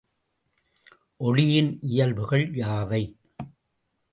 ஒளியின் 1.21 1.71
இயல்புகள் 1.81 2.45
யாவை? 2.53 3.03